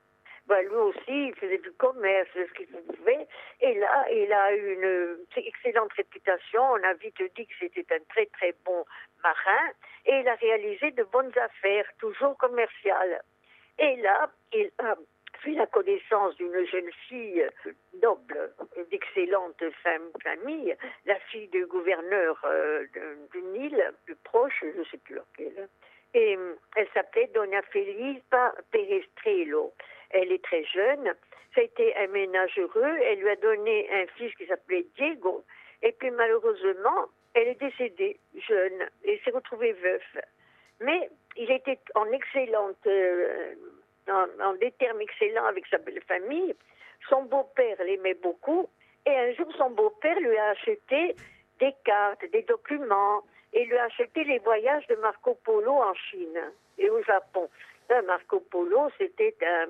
Ben, 0.46 0.60
lui 0.60 0.74
aussi, 0.76 1.28
il 1.28 1.34
faisait 1.36 1.58
du 1.58 1.72
commerce, 1.72 2.28
ce 2.34 2.52
qu'il 2.52 2.66
pouvait. 2.66 3.26
Et 3.60 3.74
là, 3.74 4.06
il 4.12 4.30
a 4.32 4.52
une 4.52 4.84
euh, 4.84 5.26
excellente 5.36 5.92
réputation. 5.94 6.62
On 6.62 6.82
a 6.82 6.92
vite 6.94 7.16
dit 7.34 7.46
que 7.46 7.54
c'était 7.58 7.94
un 7.94 8.00
très, 8.10 8.26
très 8.26 8.54
bon 8.64 8.84
marin. 9.22 9.70
Et 10.04 10.20
il 10.20 10.28
a 10.28 10.34
réalisé 10.34 10.90
de 10.90 11.02
bonnes 11.04 11.32
affaires, 11.38 11.86
toujours 11.98 12.36
commerciales. 12.36 13.22
Et 13.78 13.96
là, 13.96 14.30
il 14.52 14.70
a 14.80 14.96
fait 15.40 15.52
la 15.52 15.66
connaissance 15.66 16.36
d'une 16.36 16.64
jeune 16.66 16.92
fille 17.08 17.46
noble, 18.02 18.52
d'excellente 18.90 19.62
fam- 19.82 20.12
famille, 20.22 20.76
la 21.06 21.18
fille 21.30 21.48
du 21.48 21.64
gouverneur 21.66 22.38
euh, 22.44 22.86
de- 22.94 23.28
d'une 23.32 23.54
île 23.56 23.92
plus 24.04 24.16
proche, 24.16 24.62
je 24.62 24.78
ne 24.78 24.84
sais 24.84 24.98
plus 24.98 25.16
laquelle. 25.16 25.68
Et 26.12 26.36
euh, 26.36 26.54
elle 26.76 26.88
s'appelait 26.94 27.26
Dona 27.34 27.62
Felipa 27.62 28.54
Perestrello. 28.70 29.72
Elle 30.14 30.32
est 30.32 30.42
très 30.42 30.64
jeune. 30.64 31.12
Ça 31.54 31.60
a 31.60 31.64
été 31.64 31.94
un 31.96 32.06
ménage 32.06 32.56
heureux. 32.56 32.96
Elle 33.02 33.18
lui 33.18 33.28
a 33.28 33.36
donné 33.36 33.88
un 33.92 34.06
fils 34.16 34.34
qui 34.36 34.46
s'appelait 34.46 34.86
Diego. 34.96 35.44
Et 35.82 35.92
puis 35.92 36.10
malheureusement, 36.10 37.06
elle 37.34 37.48
est 37.48 37.60
décédée 37.60 38.18
jeune 38.48 38.88
et 39.04 39.20
s'est 39.24 39.32
retrouvée 39.32 39.72
veuf. 39.72 40.16
Mais 40.80 41.10
il 41.36 41.50
était 41.50 41.78
en 41.94 42.06
excellente, 42.12 42.86
euh, 42.86 43.54
en, 44.08 44.54
des 44.54 44.70
termes 44.72 45.00
excellents 45.00 45.46
avec 45.46 45.66
sa 45.66 45.78
belle 45.78 46.00
famille. 46.06 46.54
Son 47.08 47.24
beau-père 47.24 47.76
l'aimait 47.84 48.14
beaucoup. 48.14 48.68
Et 49.06 49.10
un 49.10 49.32
jour, 49.34 49.52
son 49.58 49.70
beau-père 49.70 50.18
lui 50.20 50.36
a 50.38 50.50
acheté 50.50 51.14
des 51.58 51.74
cartes, 51.84 52.24
des 52.32 52.42
documents, 52.42 53.22
et 53.52 53.64
lui 53.64 53.76
a 53.76 53.84
acheté 53.84 54.24
les 54.24 54.38
voyages 54.38 54.86
de 54.86 54.94
Marco 54.96 55.34
Polo 55.44 55.72
en 55.72 55.94
Chine 55.94 56.40
et 56.78 56.88
au 56.88 57.02
Japon. 57.02 57.48
Marco 58.06 58.40
Polo, 58.40 58.88
c'était 58.98 59.36
un, 59.42 59.66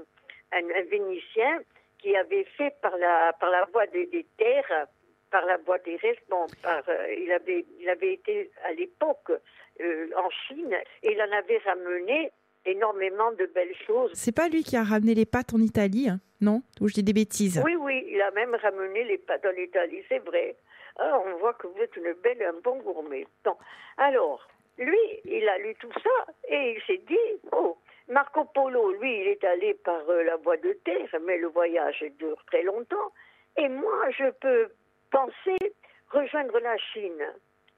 un, 0.54 0.64
un 0.70 0.82
Vénitien 0.90 1.60
qui 1.98 2.14
avait 2.16 2.44
fait 2.56 2.74
par 2.82 2.96
la, 2.98 3.32
par 3.40 3.50
la 3.50 3.64
voie 3.72 3.86
des, 3.86 4.06
des 4.06 4.26
terres, 4.36 4.86
par 5.30 5.44
la 5.46 5.56
voie 5.58 5.78
terrestre, 5.78 6.22
bon, 6.28 6.46
par, 6.62 6.82
euh, 6.88 7.14
il, 7.18 7.32
avait, 7.32 7.64
il 7.80 7.88
avait 7.88 8.14
été 8.14 8.50
à 8.64 8.72
l'époque 8.72 9.32
euh, 9.80 10.08
en 10.16 10.30
Chine 10.30 10.74
et 11.02 11.12
il 11.12 11.20
en 11.20 11.32
avait 11.32 11.58
ramené 11.58 12.30
énormément 12.66 13.32
de 13.32 13.46
belles 13.46 13.74
choses. 13.86 14.12
C'est 14.14 14.34
pas 14.34 14.48
lui 14.48 14.62
qui 14.62 14.76
a 14.76 14.82
ramené 14.82 15.14
les 15.14 15.26
pâtes 15.26 15.54
en 15.54 15.58
Italie, 15.60 16.08
hein 16.08 16.20
non? 16.40 16.62
Ou 16.80 16.88
je 16.88 16.94
dis 16.94 17.02
des 17.02 17.12
bêtises 17.12 17.60
Oui, 17.64 17.74
oui, 17.76 18.04
il 18.08 18.20
a 18.20 18.30
même 18.32 18.54
ramené 18.54 19.04
les 19.04 19.18
pâtes 19.18 19.46
en 19.46 19.56
Italie, 19.60 20.02
c'est 20.08 20.18
vrai. 20.20 20.56
Ah, 20.98 21.18
on 21.26 21.38
voit 21.38 21.54
que 21.54 21.66
vous 21.66 21.78
êtes 21.80 21.96
une 21.96 22.12
belle, 22.22 22.42
un 22.42 22.60
bon 22.62 22.78
gourmet. 22.78 23.26
Bon. 23.44 23.56
Alors, 23.96 24.46
lui, 24.78 24.98
il 25.24 25.48
a 25.48 25.58
lu 25.58 25.74
tout 25.80 25.92
ça 25.92 26.32
et 26.48 26.76
il 26.76 26.82
s'est 26.86 27.02
dit, 27.08 27.40
oh, 27.52 27.76
Marco 28.08 28.44
Polo, 28.44 28.92
lui, 28.92 29.20
il 29.20 29.28
est 29.28 29.44
allé 29.44 29.74
par 29.74 30.08
euh, 30.08 30.22
la 30.24 30.36
voie 30.36 30.56
de 30.58 30.72
terre, 30.84 31.08
mais 31.22 31.38
le 31.38 31.48
voyage 31.48 32.04
dure 32.18 32.42
très 32.46 32.62
longtemps. 32.62 33.12
Et 33.56 33.68
moi, 33.68 34.10
je 34.10 34.30
peux 34.30 34.68
penser 35.10 35.74
rejoindre 36.10 36.58
la 36.60 36.76
Chine. 36.76 37.24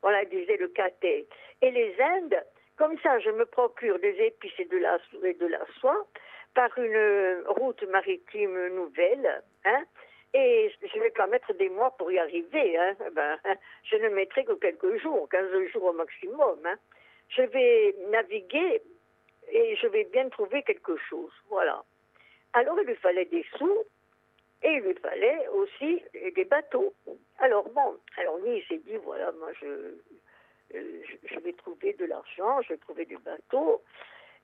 Voilà, 0.02 0.25
disait 0.25 0.56
le 0.56 0.68
catet. 0.68 1.26
Et 1.62 1.71
les 1.71 1.95
Indes, 2.00 2.42
comme 2.76 2.99
ça, 3.00 3.18
je 3.21 3.30
me 3.30 3.47
procure 3.47 3.99
des 3.99 4.16
épices 4.21 4.59
et 4.59 4.64
de 4.64 4.78
la, 4.78 4.99
la 5.23 5.66
soie 5.80 6.06
par 6.54 6.76
une 6.78 7.45
route 7.47 7.83
maritime 7.85 8.68
nouvelle, 8.68 9.42
hein, 9.64 9.85
et 10.33 10.73
je 10.83 10.99
vais 10.99 11.11
pas 11.11 11.26
mettre 11.26 11.52
des 11.54 11.68
mois 11.68 11.95
pour 11.97 12.11
y 12.11 12.18
arriver. 12.18 12.76
Hein. 12.76 12.95
Ben, 13.12 13.38
je 13.85 13.97
ne 13.97 14.09
mettrai 14.09 14.45
que 14.45 14.52
quelques 14.52 14.97
jours, 14.99 15.28
15 15.30 15.68
jours 15.73 15.85
au 15.85 15.92
maximum. 15.92 16.59
Hein. 16.64 16.76
Je 17.28 17.42
vais 17.42 17.95
naviguer 18.11 18.83
et 19.50 19.76
je 19.76 19.87
vais 19.87 20.05
bien 20.05 20.29
trouver 20.29 20.62
quelque 20.62 20.97
chose. 20.97 21.33
Voilà. 21.49 21.83
Alors 22.53 22.79
il 22.81 22.87
lui 22.87 22.97
fallait 22.97 23.26
des 23.26 23.45
sous 23.57 23.85
et 24.62 24.73
il 24.73 24.81
lui 24.81 24.95
fallait 24.95 25.49
aussi 25.49 26.03
des 26.35 26.45
bateaux. 26.45 26.95
Alors 27.38 27.69
bon, 27.71 27.99
alors 28.17 28.38
lui 28.38 28.59
il 28.59 28.65
s'est 28.67 28.83
dit 28.87 28.97
voilà, 29.05 29.33
moi 29.33 29.50
je, 29.61 29.95
euh, 30.75 31.03
je 31.25 31.38
vais 31.41 31.53
trouver 31.53 31.93
de 31.95 32.07
l'argent, 32.07 32.61
je 32.62 32.71
vais 32.71 32.79
trouver 32.79 33.05
des 33.05 33.17
bateaux. 33.19 33.83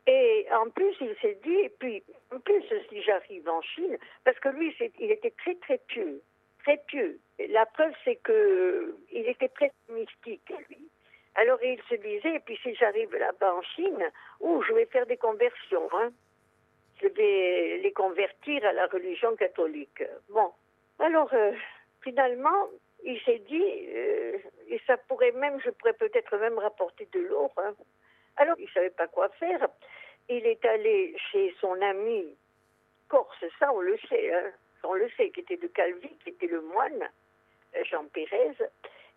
Et 0.07 0.47
en 0.53 0.69
plus, 0.71 0.95
il 1.01 1.15
s'est 1.21 1.39
dit, 1.45 1.55
et 1.55 1.69
puis, 1.69 2.03
en 2.35 2.41
plus, 2.41 2.63
si 2.89 3.03
j'arrive 3.03 3.49
en 3.49 3.63
Chine, 3.63 3.97
parce 4.25 4.39
que 4.41 4.49
lui, 4.49 4.75
il 4.99 5.11
était 5.13 5.31
très, 5.31 5.55
très 5.57 5.79
pieux, 5.79 6.21
très 6.65 6.79
pieux. 6.89 7.21
La 7.51 7.67
preuve, 7.67 7.93
c'est 8.05 8.17
que 8.17 8.97
il 9.13 9.29
était 9.29 9.49
très 9.49 9.71
mystique, 9.89 10.53
lui. 10.69 10.89
Alors, 11.35 11.59
il 11.63 11.81
se 11.89 11.95
disait, 11.95 12.35
et 12.35 12.41
puis 12.41 12.59
si 12.63 12.75
j'arrive 12.75 13.15
là-bas 13.15 13.55
en 13.55 13.63
Chine, 13.63 14.05
où 14.41 14.63
je 14.63 14.73
vais 14.73 14.87
faire 14.87 15.07
des 15.07 15.17
conversions, 15.17 15.89
hein. 15.95 16.13
Je 17.01 17.09
vais 17.09 17.79
les 17.79 17.93
convertir 17.93 18.65
à 18.65 18.73
la 18.73 18.87
religion 18.87 19.35
catholique. 19.35 20.05
Bon. 20.29 20.53
Alors, 20.99 21.33
euh, 21.33 21.53
finalement, 22.03 22.69
il 23.03 23.21
s'est 23.23 23.43
dit, 23.49 23.89
euh, 23.89 24.39
et 24.69 24.81
ça 24.87 24.97
pourrait 24.97 25.33
même, 25.33 25.61
je 25.65 25.71
pourrais 25.71 25.95
peut-être 25.95 26.37
même 26.37 26.59
rapporter 26.59 27.09
de 27.13 27.21
l'or, 27.21 27.53
hein. 27.57 27.75
Alors, 28.37 28.57
il 28.59 28.67
ne 28.67 28.71
savait 28.71 28.91
pas 28.91 29.09
quoi 29.09 29.29
faire. 29.31 29.69
Il 30.29 30.47
est 30.47 30.65
allé 30.65 31.17
chez 31.31 31.55
son 31.61 31.81
ami 31.83 32.37
corse, 33.09 33.45
ça 33.59 33.71
on 33.73 33.81
le 33.81 33.99
sait, 34.09 34.33
hein, 34.33 34.53
on 34.85 34.95
le 34.95 35.09
sait, 35.17 35.31
qui 35.31 35.41
était 35.41 35.59
de 35.59 35.67
Calvi, 35.67 36.09
qui 36.25 36.31
était 36.31 36.47
le 36.47 36.63
moine, 36.63 37.11
euh, 37.77 37.85
Jean 37.85 38.05
Pérez, 38.07 38.57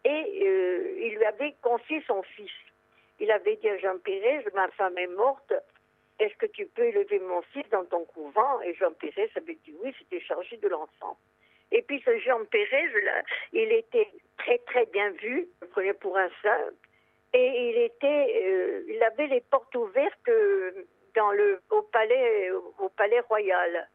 et 0.05 0.47
euh, 0.47 0.95
il 0.99 1.15
lui 1.15 1.25
avait 1.25 1.55
confié 1.61 2.01
son 2.07 2.21
fils. 2.23 2.51
Il 3.19 3.31
avait 3.31 3.55
dit 3.57 3.69
à 3.69 3.77
Jean 3.79 3.97
Pérez, 3.97 4.45
ma 4.53 4.67
femme 4.69 4.97
est 4.97 5.07
morte, 5.07 5.53
est-ce 6.19 6.35
que 6.35 6.45
tu 6.45 6.65
peux 6.67 6.83
élever 6.83 7.19
mon 7.19 7.41
fils 7.53 7.67
dans 7.71 7.85
ton 7.85 8.05
couvent? 8.05 8.61
Et 8.61 8.73
Jean 8.75 8.91
Pérez 8.93 9.29
avait 9.35 9.57
dit 9.65 9.73
oui, 9.83 9.93
c'était 9.99 10.21
chargé 10.21 10.57
de 10.57 10.67
l'enfant. 10.67 11.17
Et 11.71 11.81
puis 11.81 12.01
ce 12.05 12.17
Jean 12.19 12.45
Pérez, 12.45 12.89
il 13.51 13.71
était 13.71 14.07
très 14.37 14.59
très 14.59 14.85
bien 14.85 15.09
vu, 15.09 15.47
il 15.61 15.67
prenait 15.69 15.93
pour 15.93 16.17
un 16.17 16.29
saint, 16.41 16.69
et 17.33 17.69
il 17.69 17.77
était, 17.77 18.43
euh, 18.45 18.83
il 18.87 19.03
avait 19.03 19.27
les 19.27 19.41
portes 19.41 19.75
ouvertes 19.75 20.29
euh, 20.29 20.85
dans 21.15 21.31
le, 21.31 21.59
au 21.71 21.81
palais, 21.81 22.51
au 22.79 22.89
palais 22.89 23.19
royal. 23.21 23.89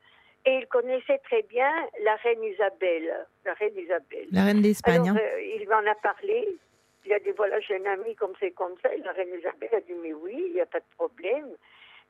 Et 0.47 0.57
il 0.59 0.67
connaissait 0.69 1.19
très 1.19 1.43
bien 1.43 1.71
la 2.03 2.17
reine 2.17 2.43
Isabelle, 2.43 3.27
la 3.45 3.55
reine 3.55 3.77
Isabelle. 3.77 4.27
La 4.33 4.45
reine 4.45 4.63
d'Espagne. 4.63 5.11
Hein. 5.11 5.17
euh, 5.19 5.43
il 5.43 5.69
m'en 5.69 5.91
a 5.91 5.95
parlé. 5.97 6.57
Il 7.05 7.13
a 7.13 7.19
dit 7.19 7.31
voilà, 7.37 7.61
j'ai 7.61 7.77
un 7.77 7.93
ami 7.93 8.15
comme 8.15 8.33
c'est 8.41 8.53
comme 8.53 8.75
ça. 8.83 8.95
Et 8.95 8.99
la 9.01 9.13
reine 9.13 9.29
Isabelle 9.39 9.75
a 9.75 9.81
dit 9.81 9.95
mais 10.03 10.13
oui, 10.15 10.45
il 10.49 10.55
n'y 10.55 10.61
a 10.61 10.67
pas 10.67 10.81
de 10.81 10.95
problème. 10.97 11.49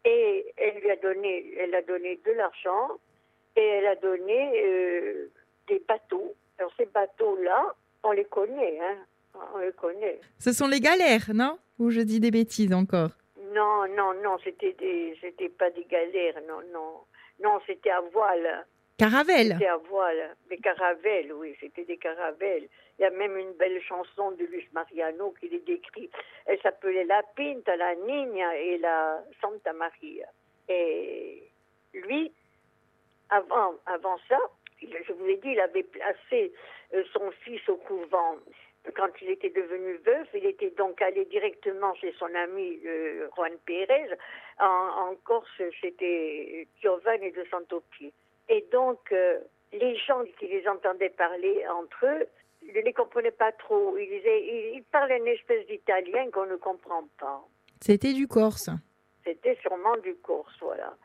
Et 0.04 0.46
elle 0.56 0.78
lui 0.80 0.90
a 0.90 0.96
donné, 0.96 1.54
elle 1.58 1.74
a 1.74 1.82
donné 1.82 2.20
de 2.24 2.32
l'argent 2.32 2.98
et 3.56 3.66
elle 3.66 3.86
a 3.86 3.96
donné 3.96 4.62
euh, 4.64 5.30
des 5.68 5.82
bateaux. 5.86 6.34
Alors 6.58 6.72
ces 6.76 6.86
bateaux-là, 6.86 7.74
on 8.04 8.12
les 8.12 8.24
connaît, 8.24 8.78
hein. 8.80 8.96
On 9.54 9.58
les 9.58 9.72
connaît. 9.72 10.20
Ce 10.38 10.52
sont 10.52 10.66
les 10.66 10.80
galères, 10.80 11.30
non? 11.34 11.58
Ou 11.78 11.90
je 11.90 12.00
dis 12.00 12.20
des 12.20 12.30
bêtises 12.30 12.72
encore? 12.72 13.10
Non, 13.54 13.86
non, 13.96 14.14
non, 14.22 14.38
c'était 14.44 14.72
des, 14.74 15.16
c'était 15.20 15.48
pas 15.48 15.70
des 15.70 15.84
galères, 15.84 16.40
non, 16.48 16.60
non, 16.72 17.00
non, 17.42 17.60
c'était 17.66 17.90
à 17.90 18.00
voile. 18.00 18.66
Caravelle 18.98 19.52
C'était 19.52 19.66
à 19.66 19.78
voile, 19.78 20.36
des 20.50 20.58
caravelles, 20.58 21.32
oui, 21.32 21.56
c'était 21.58 21.84
des 21.84 21.96
caravelles. 21.96 22.68
Il 22.98 23.02
y 23.02 23.04
a 23.06 23.10
même 23.10 23.34
une 23.38 23.52
belle 23.52 23.80
chanson 23.82 24.32
de 24.32 24.44
Luis 24.44 24.68
Mariano 24.74 25.34
qui 25.40 25.48
les 25.48 25.60
décrit. 25.60 26.10
Elle 26.44 26.60
s'appelait 26.60 27.04
La 27.04 27.22
Pinta, 27.34 27.76
la 27.76 27.94
Niña 27.94 28.56
et 28.58 28.76
la 28.76 29.24
Santa 29.40 29.72
Maria. 29.72 30.26
Et 30.68 31.42
lui, 31.94 32.30
avant, 33.30 33.74
avant 33.86 34.18
ça, 34.28 34.38
je 34.82 35.12
vous 35.14 35.26
ai 35.26 35.36
dit, 35.36 35.48
il 35.52 35.60
avait 35.60 35.82
placé 35.82 36.52
euh, 36.94 37.02
son 37.12 37.30
fils 37.42 37.66
au 37.68 37.76
couvent. 37.76 38.36
Quand 38.96 39.10
il 39.22 39.30
était 39.30 39.50
devenu 39.50 39.94
veuf, 40.04 40.28
il 40.34 40.46
était 40.46 40.70
donc 40.70 41.00
allé 41.02 41.24
directement 41.26 41.94
chez 41.94 42.12
son 42.18 42.34
ami 42.34 42.80
euh, 42.86 43.28
Juan 43.36 43.52
Pérez. 43.66 44.10
En, 44.58 44.66
en 44.66 45.14
Corse, 45.24 45.62
c'était 45.80 46.66
Giovanni 46.80 47.32
de 47.32 47.44
Santopie. 47.50 48.12
Et 48.48 48.64
donc, 48.72 49.12
euh, 49.12 49.38
les 49.72 49.96
gens 49.96 50.22
qui 50.38 50.48
les 50.48 50.66
entendaient 50.68 51.10
parler 51.10 51.66
entre 51.68 52.06
eux 52.06 52.26
ne 52.74 52.80
les 52.80 52.92
comprenaient 52.92 53.30
pas 53.30 53.52
trop. 53.52 53.96
Ils, 53.96 54.08
disaient, 54.08 54.42
ils, 54.42 54.76
ils 54.76 54.84
parlaient 54.84 55.18
une 55.18 55.28
espèce 55.28 55.66
d'italien 55.66 56.30
qu'on 56.30 56.46
ne 56.46 56.56
comprend 56.56 57.04
pas. 57.18 57.42
C'était 57.80 58.12
du 58.12 58.26
Corse. 58.26 58.70
C'était 59.24 59.56
sûrement 59.62 59.96
du 59.98 60.14
Corse, 60.16 60.56
voilà. 60.60 60.96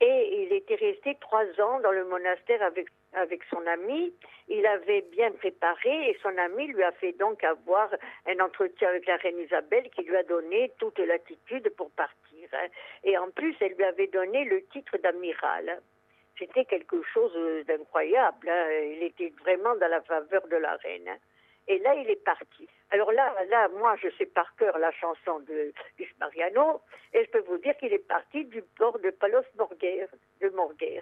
Et 0.00 0.42
il 0.42 0.52
était 0.52 0.74
resté 0.74 1.16
trois 1.20 1.44
ans 1.60 1.80
dans 1.80 1.92
le 1.92 2.04
monastère 2.04 2.62
avec, 2.62 2.88
avec 3.14 3.42
son 3.50 3.64
ami. 3.66 4.12
Il 4.48 4.66
avait 4.66 5.02
bien 5.02 5.30
préparé 5.32 6.10
et 6.10 6.18
son 6.22 6.36
ami 6.38 6.66
lui 6.68 6.82
a 6.82 6.92
fait 6.92 7.12
donc 7.12 7.42
avoir 7.44 7.90
un 8.26 8.38
entretien 8.40 8.88
avec 8.88 9.06
la 9.06 9.16
reine 9.16 9.38
Isabelle 9.38 9.88
qui 9.90 10.02
lui 10.02 10.16
a 10.16 10.22
donné 10.22 10.72
toute 10.78 10.98
l'attitude 10.98 11.70
pour 11.76 11.90
partir. 11.92 12.48
hein. 12.52 12.66
Et 13.04 13.16
en 13.18 13.30
plus, 13.30 13.54
elle 13.60 13.74
lui 13.74 13.84
avait 13.84 14.08
donné 14.08 14.44
le 14.44 14.64
titre 14.66 14.98
d'amiral. 14.98 15.80
C'était 16.38 16.64
quelque 16.64 17.00
chose 17.12 17.64
d'incroyable. 17.66 18.48
hein. 18.48 18.68
Il 18.96 19.02
était 19.02 19.32
vraiment 19.40 19.74
dans 19.76 19.88
la 19.88 20.02
faveur 20.02 20.46
de 20.48 20.56
la 20.56 20.76
reine. 20.76 21.08
hein. 21.08 21.18
Et 21.66 21.78
là, 21.78 21.94
il 21.94 22.10
est 22.10 22.22
parti. 22.22 22.68
Alors 22.90 23.10
là, 23.12 23.34
là, 23.48 23.68
moi, 23.68 23.96
je 24.02 24.08
sais 24.18 24.26
par 24.26 24.54
cœur 24.56 24.76
la 24.78 24.92
chanson 24.92 25.40
de 25.40 25.72
Luis 25.98 26.08
Mariano, 26.20 26.82
et 27.14 27.24
je 27.24 27.30
peux 27.30 27.40
vous 27.40 27.56
dire 27.56 27.74
qu'il 27.78 27.92
est 27.92 28.06
parti 28.06 28.44
du 28.44 28.60
port 28.76 28.98
de 28.98 29.08
Palos 29.10 29.42
Morguer, 29.56 30.06
de 30.42 30.48
Morguer. 30.50 31.00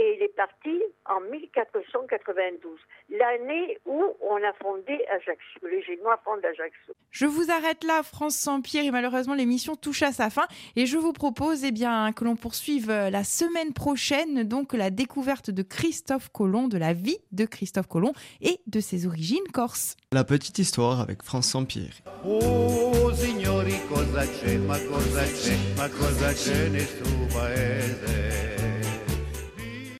Et 0.00 0.16
il 0.16 0.22
est 0.22 0.34
parti 0.34 0.80
en 1.04 1.20
1492, 1.30 2.78
l'année 3.10 3.76
où 3.84 4.02
on 4.22 4.36
a 4.36 4.52
fondé 4.54 4.98
Ajaccio. 5.10 5.68
Les 5.70 5.82
Génois 5.82 6.18
fondent 6.24 6.42
Ajaccio. 6.42 6.94
Je 7.10 7.26
vous 7.26 7.50
arrête 7.50 7.84
là, 7.84 8.02
France 8.02 8.34
sans 8.34 8.62
Pierre, 8.62 8.86
et 8.86 8.90
malheureusement 8.90 9.34
l'émission 9.34 9.76
touche 9.76 10.02
à 10.02 10.12
sa 10.12 10.30
fin. 10.30 10.46
Et 10.74 10.86
je 10.86 10.96
vous 10.96 11.12
propose 11.12 11.64
eh 11.64 11.70
bien, 11.70 12.12
que 12.12 12.24
l'on 12.24 12.34
poursuive 12.34 12.88
euh, 12.88 13.10
la 13.10 13.24
semaine 13.24 13.74
prochaine 13.74 14.44
donc 14.44 14.72
la 14.72 14.88
découverte 14.88 15.50
de 15.50 15.62
Christophe 15.62 16.30
Colomb, 16.30 16.68
de 16.68 16.78
la 16.78 16.94
vie 16.94 17.18
de 17.32 17.44
Christophe 17.44 17.88
Colomb 17.88 18.14
et 18.40 18.58
de 18.66 18.80
ses 18.80 19.06
origines 19.06 19.48
corses. 19.52 19.98
La 20.12 20.24
petite 20.24 20.58
histoire 20.58 21.00
avec 21.00 21.22
France 21.22 21.48
Sampieri. 21.48 22.02
Oh 22.24 23.12
signori 23.12 23.74
cosa 23.86 24.24
c'è, 24.24 24.56
ma 24.56 24.78
cosa 24.78 25.24
c'è, 25.24 25.56
ma 25.76 25.88
cosa 25.90 26.32
c'è 26.32 26.68
nel 26.70 26.86
suo 26.86 27.26
paese? 27.34 28.49